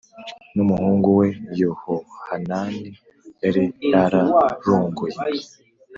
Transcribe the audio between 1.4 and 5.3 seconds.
Yehohanani yari yararongoye